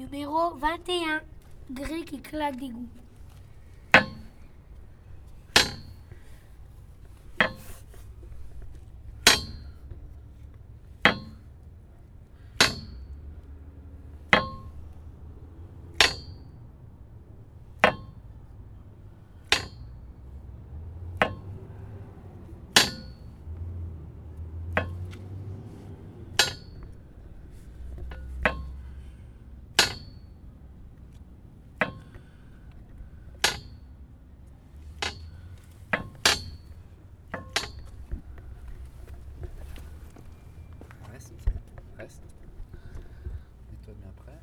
[0.00, 1.20] Numéro 21.
[1.72, 2.88] Gré qui claque des goûts.
[42.00, 42.22] reste.
[43.70, 44.38] Nettoie bien après.